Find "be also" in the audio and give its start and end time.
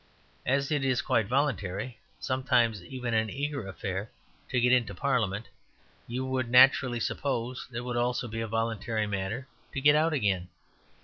7.93-8.27